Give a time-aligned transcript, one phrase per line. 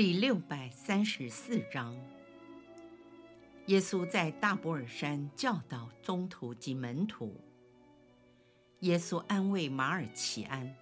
[0.00, 1.94] 第六百三十四章，
[3.66, 7.38] 耶稣在大伯尔山教导宗徒及门徒。
[8.78, 10.74] 耶稣安慰马尔奇安。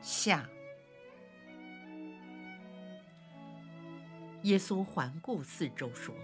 [0.00, 0.48] 下。
[4.44, 6.14] 耶稣环顾四周说：“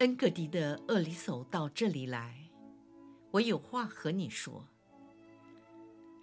[0.00, 2.50] 恩格迪的厄里叟到这里来，
[3.30, 4.68] 我有话和你说。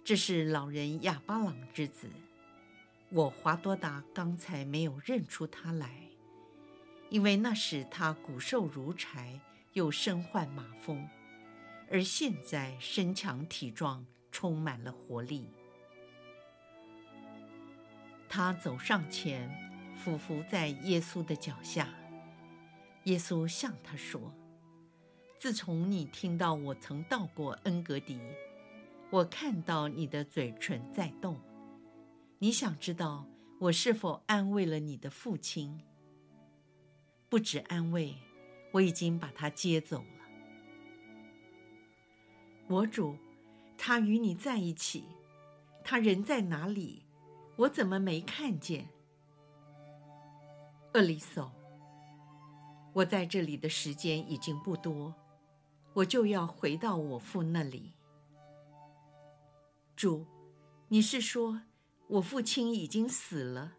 [0.04, 2.08] 这是老人亚巴朗之子。”
[3.14, 6.08] 我华多达刚才没有认出他来，
[7.10, 9.38] 因为那时他骨瘦如柴，
[9.74, 11.06] 又身患马风，
[11.90, 15.50] 而现在身强体壮，充满了活力。
[18.30, 19.46] 他走上前，
[19.94, 21.90] 俯伏在耶稣的脚下。
[23.04, 24.32] 耶稣向他说
[25.38, 28.18] ：“自从你听到我曾到过恩格迪，
[29.10, 31.38] 我看到你的嘴唇在动。”
[32.42, 33.24] 你想知道
[33.60, 35.80] 我是否安慰了你的父亲？
[37.28, 38.16] 不止安慰，
[38.72, 40.26] 我已经把他接走了。
[42.66, 43.16] 我主，
[43.78, 45.04] 他与你在一起，
[45.84, 47.04] 他人在哪里？
[47.54, 48.88] 我怎么没看见？
[50.94, 51.48] 厄里叟，
[52.92, 55.14] 我在这里的时间已经不多，
[55.92, 57.92] 我就要回到我父那里。
[59.94, 60.26] 主，
[60.88, 61.62] 你是说？
[62.12, 63.72] 我父亲已经死了，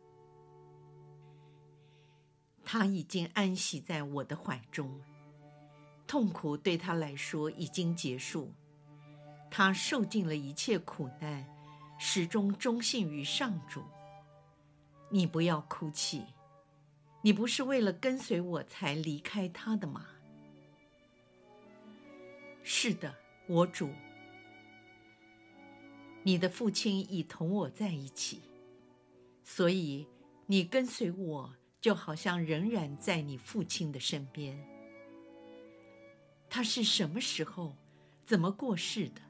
[2.65, 4.99] 他已经安息在我的怀中，
[6.07, 8.51] 痛苦对他来说已经结束，
[9.51, 11.45] 他受尽了一切苦难，
[11.99, 13.83] 始终忠信于上主。
[15.11, 16.25] 你不要哭泣，
[17.21, 20.07] 你不是为了跟随我才离开他的吗？
[22.63, 23.13] 是的，
[23.45, 23.91] 我主。
[26.23, 28.41] 你的父亲已同我在一起，
[29.43, 30.07] 所以
[30.45, 34.57] 你跟随我，就好像仍然在你父亲的身边。
[36.49, 37.75] 他是什么时候、
[38.25, 39.21] 怎么过世的？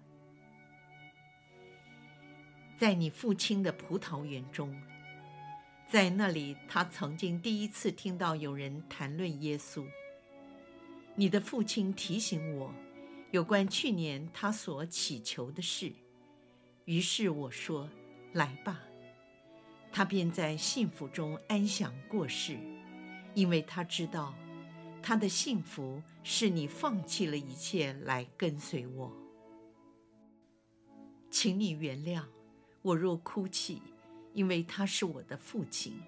[2.78, 4.80] 在你父亲的葡萄园中，
[5.88, 9.84] 在那里，他曾经第一次听到有人谈论耶稣。
[11.16, 12.72] 你的父亲提醒我，
[13.32, 15.92] 有关去年他所祈求的事。
[16.86, 17.90] 于是我说
[18.34, 18.82] ：“来吧。”
[19.92, 22.58] 他便在幸福中安详过世，
[23.36, 24.34] 因为他知道，
[25.02, 29.12] 他的幸福是你放弃了一切来跟随我。
[31.30, 32.24] 请你原谅
[32.82, 33.82] 我若哭泣，
[34.34, 36.02] 因为他是我的父亲。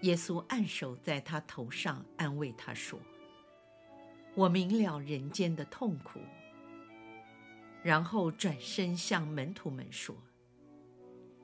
[0.00, 2.98] 耶稣按手在他头上，安慰他说
[4.34, 6.18] ：“我明了人间的痛苦。”
[7.82, 10.14] 然后转身向门徒们说：“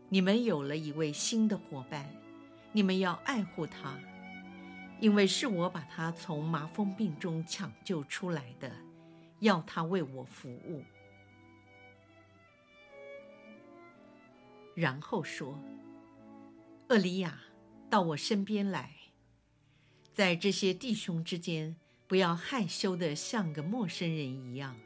[0.08, 2.08] 你们有了一位新的伙伴，
[2.72, 3.98] 你们要爱护他，
[5.00, 8.70] 因为是我把他从麻风病中抢救出来的，
[9.40, 10.84] 要他为我服务。”
[14.76, 15.58] 然后说
[16.88, 17.40] ：“厄里亚，
[17.90, 18.92] 到我身边来，
[20.12, 21.74] 在这些弟兄之间，
[22.06, 24.76] 不要害羞的像个陌生人一样。”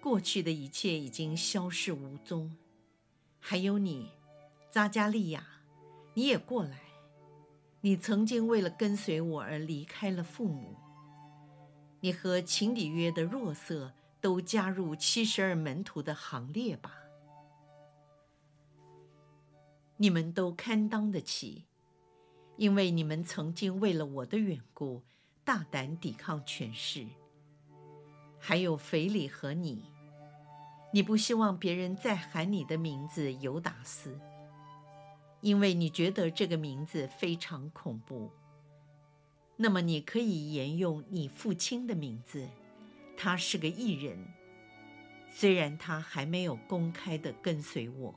[0.00, 2.56] 过去的一切已经消失无踪，
[3.38, 4.10] 还有你，
[4.70, 5.46] 扎加利亚，
[6.14, 6.80] 你也过来。
[7.82, 10.76] 你曾经为了跟随我而离开了父母。
[12.00, 16.94] 你和秦里约的若瑟都加入七十二门徒的行列吧。
[19.98, 21.66] 你们都堪当得起，
[22.56, 25.02] 因为你们曾经为了我的缘故
[25.44, 27.06] 大胆抵抗权势。
[28.38, 29.89] 还有腓利和你，
[30.92, 34.18] 你不希望别人再喊你的名字尤达斯，
[35.40, 38.30] 因为你觉得这个名字非常恐怖。
[39.56, 42.48] 那么你可以沿用你父亲的名字，
[43.16, 44.18] 他是个义人，
[45.30, 48.14] 虽然他还没有公开的跟随我。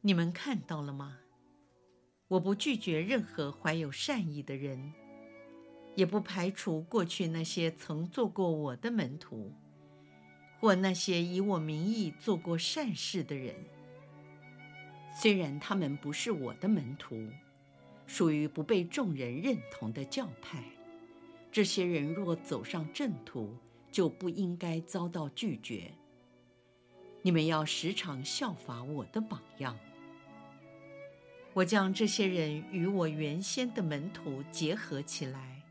[0.00, 1.18] 你们看到了吗？
[2.28, 4.92] 我不拒绝任何怀有善意的人。
[5.94, 9.54] 也不排除过去那些曾做过我的门徒，
[10.66, 13.54] 我那些以我名义做过善事的人，
[15.14, 17.30] 虽然他们不是我的门徒，
[18.04, 20.64] 属于不被众人认同的教派，
[21.52, 23.56] 这些人若走上正途，
[23.92, 25.92] 就不应该遭到拒绝。
[27.22, 29.78] 你们要时常效法我的榜样。
[31.52, 35.62] 我将这些人与我原先的门徒结合起来，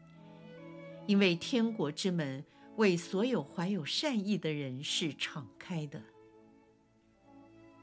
[1.05, 2.45] 因为天国之门
[2.77, 6.01] 为所有怀有善意的人是敞开的。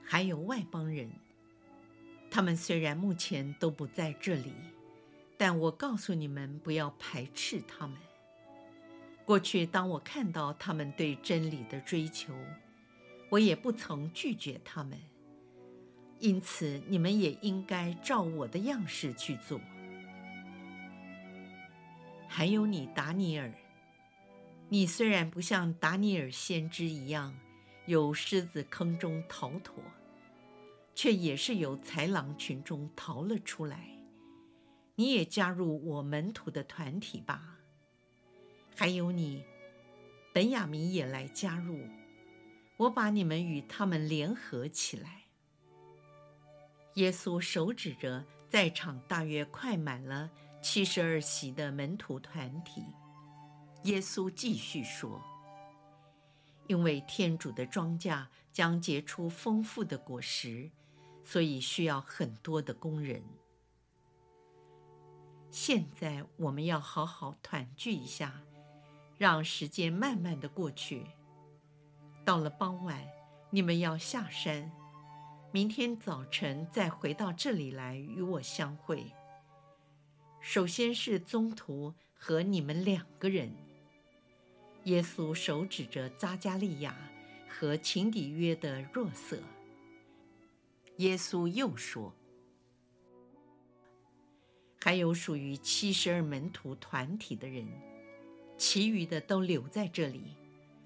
[0.05, 1.11] 还有外邦人，
[2.31, 4.53] 他们虽然目前都不在这里，
[5.39, 7.97] 但我告诉你们，不要排斥他们。
[9.25, 12.35] 过去，当我看到他们对真理的追求，
[13.31, 14.99] 我也不曾拒绝他们。
[16.19, 19.61] 因此，你们也应该照我的样式去做。
[22.29, 23.53] 还有你，达尼尔，
[24.73, 27.39] 你虽然不像达尼尔先知一样，
[27.85, 29.85] 由狮子坑中逃脱，
[30.95, 33.91] 却也是由豺狼群中逃了出来。
[34.95, 37.59] 你也加入我门徒的团体吧。
[38.75, 39.45] 还有你，
[40.33, 41.79] 本雅明也来加入，
[42.79, 45.25] 我把你们与他们联合起来。
[46.95, 50.31] 耶稣手指着在场大约快满了
[50.63, 52.83] 七十二席的门徒团体，
[53.85, 55.21] 耶稣继续说
[56.69, 60.71] ：“因为天主的庄稼将结出丰富的果实，
[61.25, 63.23] 所以需要很多的工人。
[65.51, 68.43] 现在我们要好好团聚一下，
[69.19, 71.07] 让时间慢慢的过去。
[72.25, 73.05] 到了傍晚，
[73.51, 74.71] 你们要下山。”
[75.55, 79.13] 明天早晨再回到这里来与我相会。
[80.41, 83.55] 首先是宗徒和你们两个人。
[84.85, 86.97] 耶稣手指着扎加利亚
[87.49, 89.39] 和秦底约的若瑟。
[90.99, 92.13] 耶稣又说
[94.83, 97.67] ：“还有属于七十二门徒团体的人，
[98.59, 100.37] 其余的都留在这里，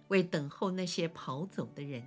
[0.09, 2.05] 为等候那些跑走的人。”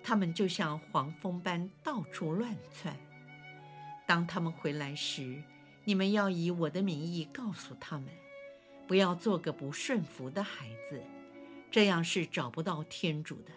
[0.00, 2.96] 他们就像黄蜂般到处乱窜。
[4.06, 5.42] 当他们回来时，
[5.84, 8.08] 你们要以我的名义告诉他们，
[8.88, 11.00] 不要做个不顺服的孩子，
[11.70, 13.52] 这样是找不到天主的，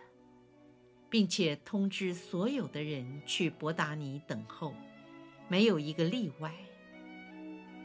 [1.10, 4.76] 并且通知所有的人去博达尼等候，
[5.48, 6.54] 没有一个例外。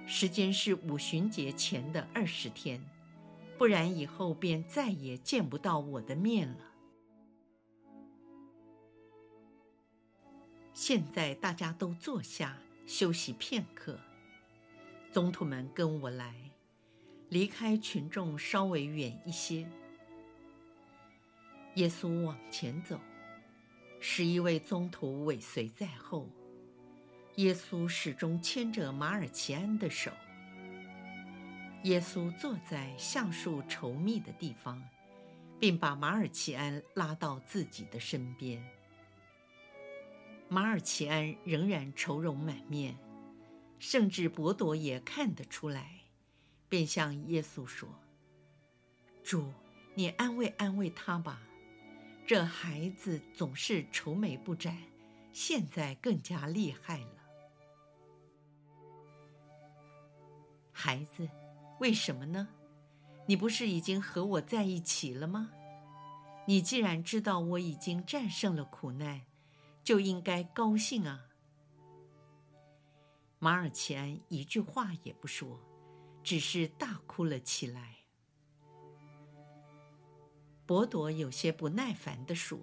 [0.06, 2.84] 时间是五旬节前的二十天，
[3.56, 6.72] 不然以后便再也见不到我的面了。
[10.72, 13.98] 现在大家都坐下休息片刻。
[15.10, 16.34] 宗徒们跟我来，
[17.28, 19.66] 离开群众稍微远一些。
[21.74, 22.98] 耶稣往前走，
[24.00, 26.28] 十一位宗徒尾随在后。
[27.36, 30.10] 耶稣始终牵着马尔奇安的手。
[31.82, 34.82] 耶稣坐在橡树稠密的地方，
[35.60, 38.64] 并把马尔奇安拉到自己的身边。
[40.48, 42.96] 马尔奇安仍然愁容满面，
[43.78, 45.90] 甚至伯多也看得出来，
[46.68, 47.88] 便向耶稣说
[49.22, 49.52] ：“主，
[49.94, 51.40] 你安慰安慰他吧，
[52.26, 54.76] 这孩子总是愁眉不展，
[55.32, 57.22] 现在更加厉害了。”
[60.72, 61.28] 孩子，
[61.80, 62.48] 为什么呢？
[63.26, 65.50] 你不是已经和我在一起了吗？
[66.46, 69.22] 你既然知道我已经战胜了苦难。
[69.86, 71.26] 就应该高兴啊！
[73.38, 75.60] 马尔奇安一句话也不说，
[76.26, 77.98] 只是大哭了起来。
[80.66, 82.58] 伯多有些不耐烦地说：“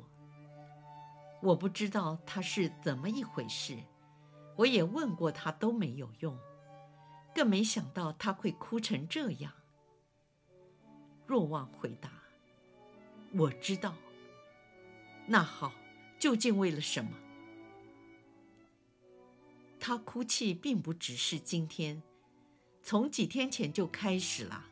[1.41, 3.77] 我不知道他是怎么一回事，
[4.57, 6.37] 我也问过他都没有用，
[7.33, 9.53] 更没想到他会哭成这样。”
[11.25, 12.11] 若望回答
[13.33, 13.95] ：“我知道。”
[15.25, 15.71] 那好。
[16.19, 17.11] 究竟为了什么？
[19.77, 22.01] 他哭泣并不只是今天，
[22.83, 24.65] 从几天前就开始了。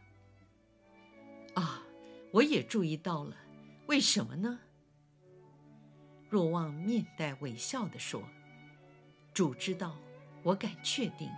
[1.56, 1.82] 啊，
[2.32, 3.38] 我也注意到了，
[3.88, 4.60] 为什么呢？
[6.30, 8.22] 若望面带微笑地说
[9.34, 9.98] ：“主知道，
[10.44, 11.30] 我敢确定，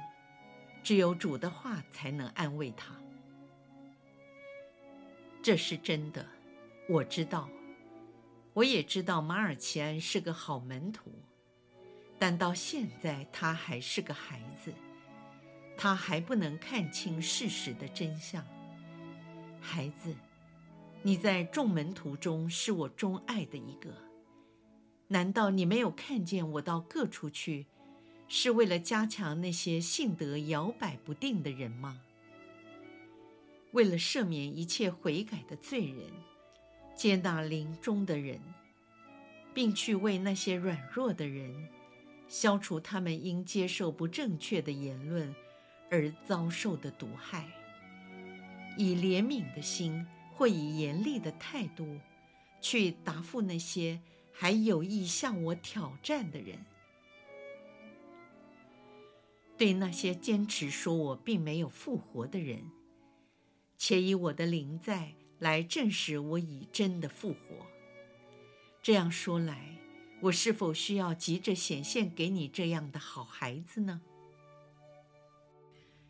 [0.84, 2.96] 只有主的话才能安慰他。
[5.44, 6.27] 这是真的，
[6.89, 7.48] 我知道。”
[8.53, 11.12] 我也知道马尔奇安是个好门徒，
[12.20, 14.72] 但到现在他还是个孩子，
[15.75, 18.46] 他还不能看清事实的真相。
[19.60, 20.15] 孩子，
[21.01, 23.89] 你在众门徒中是我钟爱的一个，
[25.08, 27.65] 难道你没有看见我到各处去，
[28.27, 32.01] 是为了加强那些性德摇摆不定的人吗？
[33.72, 36.06] 为了赦免一切悔改的罪人，
[36.96, 38.39] 接纳临终的人，
[39.53, 41.68] 并去为那些软弱的人，
[42.27, 45.34] 消除他们因接受不正确的言论
[45.94, 47.48] 而遭受的毒害，
[48.76, 52.00] 以怜悯的心或以严厉的态度，
[52.60, 56.66] 去答复那些还有意向我挑战的人。
[59.56, 62.72] 对那些坚持说我并没有复活的人，
[63.78, 67.68] 且以我的灵在来证实我已真的复活。
[68.82, 69.78] 这样说来，
[70.22, 74.02] 我是否需要急着显现给你这样的好孩子呢？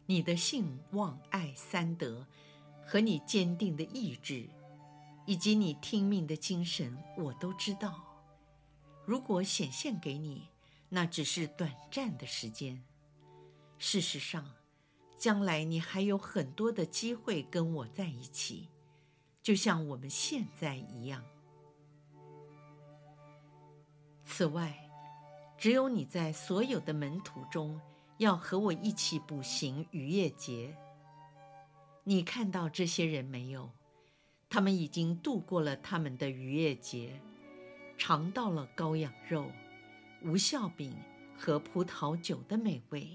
[0.05, 2.27] 你的信望爱三德，
[2.85, 4.49] 和你坚定的意志，
[5.25, 8.03] 以及你听命的精神，我都知道。
[9.05, 10.49] 如果显现给你，
[10.89, 12.83] 那只是短暂的时间。
[13.77, 14.53] 事实上，
[15.17, 18.69] 将来你还有很多的机会跟我在一起，
[19.41, 21.23] 就像我们现在一样。
[24.25, 24.89] 此外，
[25.57, 27.79] 只有你在所有的门徒中，
[28.23, 30.75] 要和我一起补行逾越节。
[32.05, 33.69] 你看到这些人没有？
[34.49, 37.19] 他们已经度过了他们的逾越节，
[37.97, 39.51] 尝到了羔羊肉、
[40.21, 40.95] 无酵饼
[41.35, 43.09] 和葡萄酒的美味。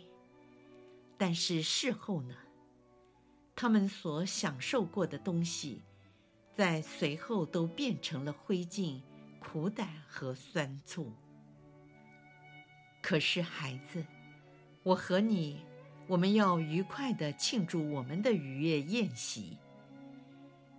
[1.17, 2.35] 但是事后呢？
[3.55, 5.83] 他们所享受过的东西，
[6.53, 9.01] 在随后都变成了灰烬、
[9.41, 11.13] 苦胆和酸醋。
[13.03, 14.05] 可是孩子，
[14.83, 15.61] 我和你，
[16.07, 19.59] 我们要愉快地庆祝我们的逾越宴席。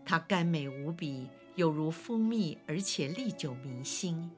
[0.05, 4.31] 它甘美无比，有如蜂蜜，而且历久弥新。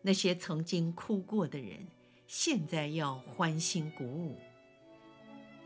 [0.00, 1.86] 那些曾经哭过的人，
[2.26, 4.38] 现在要欢欣鼓舞。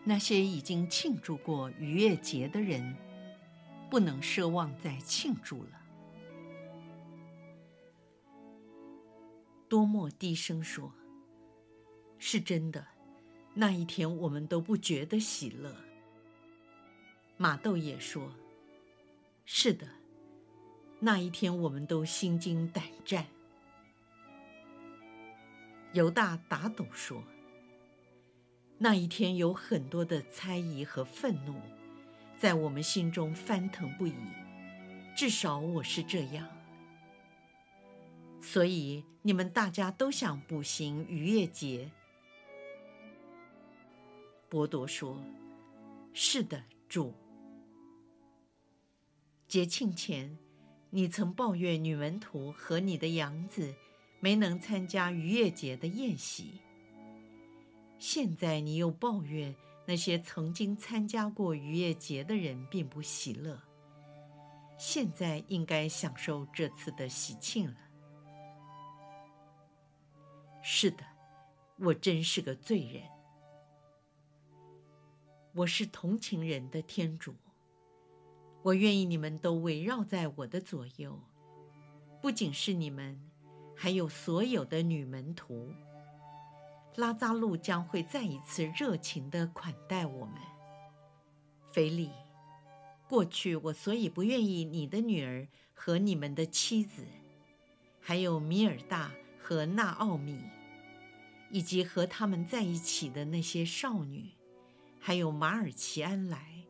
[0.02, 2.96] 那些已经庆祝过逾越节的人，
[3.88, 5.70] 不能奢望再庆祝了。
[9.68, 10.92] 多莫低声说
[12.18, 12.86] ：“是真的，
[13.54, 15.74] 那一天我们都不觉得喜乐。”
[17.36, 18.32] 马豆也说
[19.44, 19.86] ：“是的，
[21.00, 23.26] 那一天我们都心惊胆战。”
[25.92, 27.22] 犹大打赌说。
[28.78, 31.54] 那一天有很多的猜疑和愤怒，
[32.36, 34.12] 在我们心中翻腾不已，
[35.16, 36.46] 至少我是这样。
[38.42, 41.90] 所以你们大家都想补行逾越节。
[44.56, 45.22] 伯多说
[46.14, 47.12] ：“是的，主。”
[49.46, 50.38] 节庆前，
[50.88, 53.74] 你曾抱怨女门徒和你的养子
[54.18, 56.58] 没能参加逾越节的宴席。
[57.98, 59.54] 现在你又抱怨
[59.86, 63.60] 那些曾经参加过逾越节的人并不喜乐，
[64.78, 67.76] 现在应该享受这次的喜庆了。
[70.62, 71.04] 是的，
[71.76, 73.15] 我真是个罪人。
[75.56, 77.34] 我是同情人的天主，
[78.60, 81.18] 我愿意你们都围绕在我的左右，
[82.20, 83.18] 不仅是你们，
[83.74, 85.72] 还有所有的女门徒。
[86.96, 90.34] 拉扎路将会再一次热情地款待我们。
[91.72, 92.10] 腓力，
[93.08, 97.06] 过去我所以不愿意你的女儿和你们的妻子，
[97.98, 100.38] 还有米尔大和纳奥米，
[101.50, 104.32] 以及和他们在一起的那些少女，
[105.06, 106.64] 还有马尔奇安来，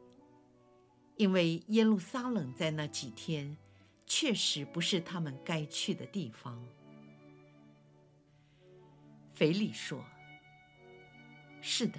[1.16, 3.56] 因为耶路撒冷在那几天
[4.04, 6.62] 确实不是他们该去的地方。
[9.32, 10.04] 腓力说。
[11.62, 11.98] 是的，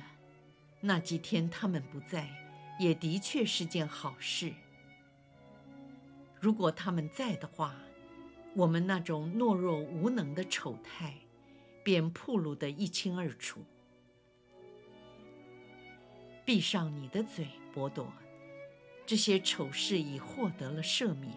[0.79, 2.29] 那几天他们不在，
[2.79, 4.53] 也的确是件好事。
[6.39, 7.73] 如果他们在的话，
[8.53, 11.15] 我们那种懦弱无能的丑态，
[11.83, 13.61] 便暴露得一清二楚。
[16.47, 18.07] 闭上你的嘴，伯多，
[19.05, 21.29] 这些丑事已获得了赦免。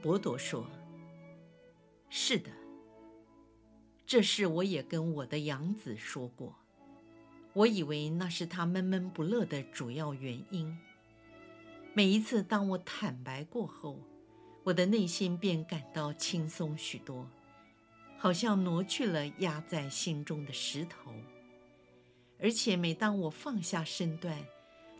[0.00, 0.64] 伯多说
[2.08, 2.48] ：“是的。”
[4.06, 6.54] 这事我也跟我的养子说过，
[7.54, 10.78] 我以为那是他闷闷不乐的主要原因。
[11.92, 13.98] 每一次当我坦白过后，
[14.62, 17.26] 我的内心便感到轻松许多，
[18.16, 21.12] 好像挪去了压在心中的石头。
[22.42, 24.36] 而且每当我放下身段，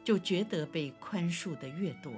[0.04, 2.12] 就觉得被宽恕的越多。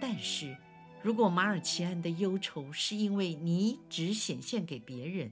[0.00, 0.56] 但是，
[1.02, 5.30] 如果马尔奇安的忧愁是因为你只显现给别人，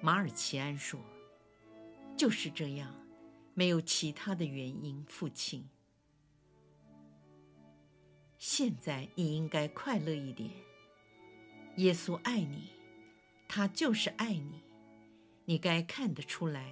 [0.00, 1.00] 马尔奇安说
[2.16, 2.94] ：“就是这样，
[3.54, 5.68] 没有其他的原因，父亲。
[8.38, 10.50] 现在你应该快乐一点。
[11.76, 12.68] 耶稣爱你，
[13.48, 14.60] 他就是爱你，
[15.46, 16.70] 你该看得出来。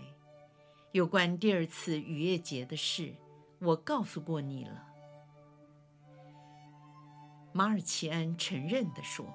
[0.93, 3.14] 有关第二次逾越节的事，
[3.59, 4.87] 我告诉过你了。”
[7.52, 9.35] 马尔奇安承认地说。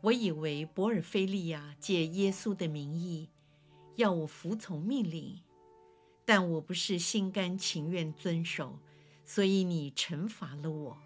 [0.00, 3.28] 我以为博尔菲利亚借耶稣的名义
[3.96, 5.42] 要我服从命令，
[6.24, 8.78] 但我不是心甘情愿遵守，
[9.24, 10.96] 所以你惩罚了我。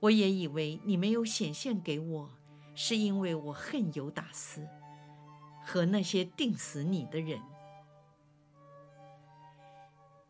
[0.00, 2.30] 我也以为你没有显现给我，
[2.74, 4.68] 是因为我恨犹达斯
[5.64, 7.40] 和那些定死你的人。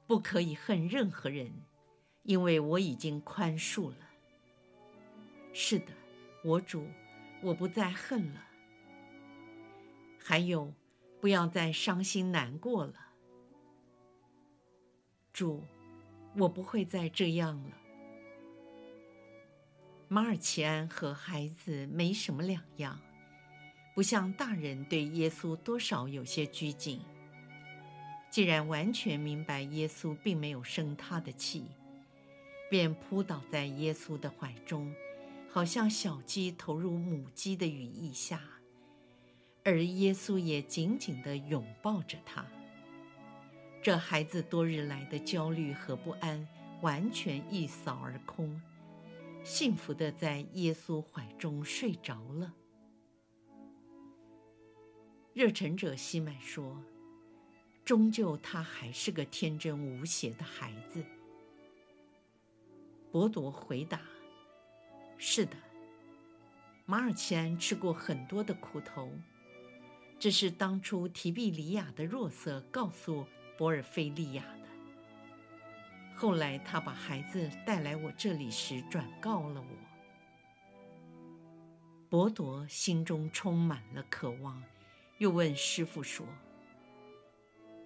[0.06, 1.52] 不可以恨任何人，
[2.22, 3.96] 因为我已经宽恕了。
[5.52, 5.92] 是的，
[6.44, 6.86] 我主。
[7.44, 8.40] 我不再恨了，
[10.16, 10.72] 还有，
[11.20, 12.94] 不要再伤心难过了。
[15.32, 15.64] 主，
[16.36, 17.76] 我不会再这样了。
[20.06, 23.00] 马尔奇安和孩子没什么两样，
[23.94, 27.00] 不像大人对耶稣多少有些拘谨。
[28.30, 31.66] 既然完全明白耶稣并没有生他的气，
[32.70, 34.92] 便扑倒在耶稣的怀中。
[35.54, 38.40] 好像小鸡投入母鸡的羽翼下，
[39.62, 42.46] 而耶稣也紧紧地拥抱着他。
[43.82, 46.48] 这孩子多日来的焦虑和不安
[46.80, 48.58] 完全一扫而空，
[49.44, 52.54] 幸福地在耶稣怀中睡着了。
[55.34, 56.82] 热忱者西曼说
[57.84, 61.02] ：“终究他还是个天真无邪的孩子。”
[63.10, 64.00] 伯铎回答。
[65.16, 65.56] 是的，
[66.84, 69.10] 马尔奇安吃过很多的苦头，
[70.18, 73.24] 这是当初提庇黎雅的若瑟告诉
[73.56, 74.62] 博尔菲利亚的。
[76.14, 79.76] 后来他把孩子带来我这里时，转告了我。
[82.10, 84.62] 伯铎心中充满了渴望，
[85.22, 86.26] 又问师父说：“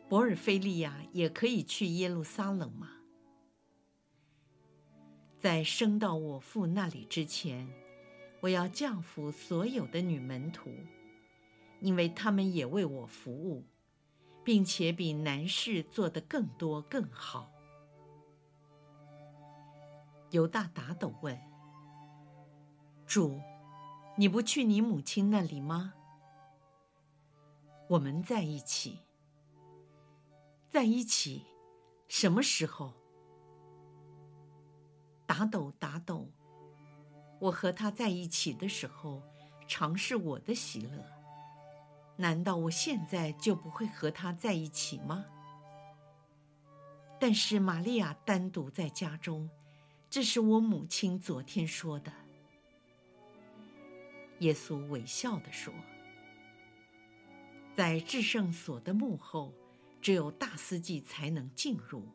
[0.09, 2.89] 博尔菲利亚也可以去耶路撒冷吗？”
[5.37, 7.69] 在升到我父那里之前，
[8.41, 10.71] 我要降服所有的女门徒，
[11.81, 13.67] 因为他们也为我服务，
[14.43, 17.53] 并且比男士做得更多更好。
[20.31, 21.39] 犹大打斗问
[23.05, 23.39] ：“主，
[24.17, 25.93] 你不去你母亲那里吗？”
[27.89, 28.99] 我们在一起，
[30.69, 31.47] 在一起，
[32.09, 32.93] 什么时候？
[35.25, 36.27] 打斗打斗，
[37.39, 39.23] 我和他在一起的时候，
[39.69, 41.05] 尝是我的喜乐。
[42.17, 45.25] 难道我现在就不会和他在一起吗？
[47.21, 49.49] 但是玛利亚单独在家中，
[50.11, 52.13] 这是我母亲昨天说的。
[54.41, 55.73] 耶稣微笑地说
[57.77, 59.53] ：“在至圣所的幕后，
[60.01, 62.09] 只有大司祭才能进入。”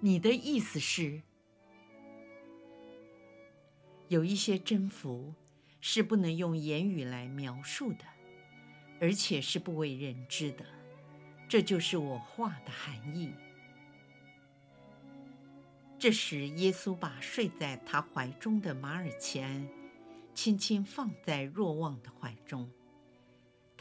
[0.00, 1.22] 你的意思是，
[4.08, 5.34] 有一些真福
[5.80, 8.04] 是不能用言语来描述的，
[9.00, 10.64] 而且是不为人知的。
[11.48, 13.32] 这就是我话的含义。
[15.98, 19.68] 这时，耶稣把睡在他怀中的马尔奇安
[20.34, 22.70] 轻轻放在若望的怀中，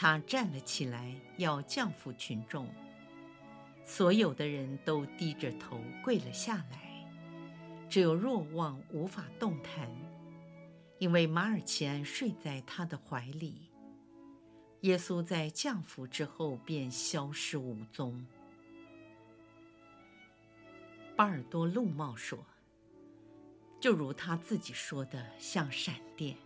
[0.02, 2.70] 他站了起来，要降服群众。
[3.84, 7.06] 所有的人都低着头跪了下来，
[7.90, 9.92] 只有若望无法动弹，
[11.00, 13.70] 因为马尔奇安睡在他的怀里。
[14.84, 18.26] 耶稣在降服之后便消失无踪。
[21.18, 22.40] 巴尔多禄茂说
[23.82, 26.38] ：“就如他自己说的，像闪电。”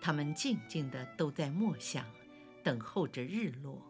[0.00, 2.04] 他们静静地都在默想，
[2.62, 3.82] 等候着日落。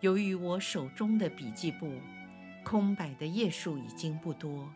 [0.00, 1.98] 由于我手中的笔记簿
[2.64, 4.72] 空白的页数已经不多，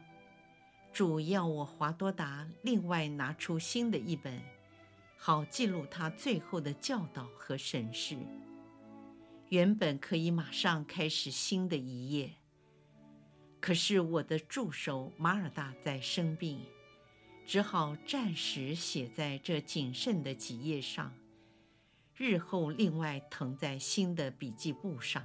[0.93, 4.43] 主要我华多达另外拿出新的一本，
[5.17, 8.17] 好记录他最后的教导和审视。
[9.51, 12.33] 原本可以马上开始新的一页，
[13.61, 16.61] 可是我的助手马尔大在生病，
[17.47, 21.13] 只好暂时写在这仅剩的几页上。
[22.17, 25.25] 日后另外誊在新的笔记簿上。